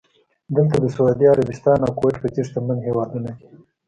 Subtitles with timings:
[0.55, 3.43] دلته د سعودي عربستان او کوېټ په څېر شتمن هېوادونه دي.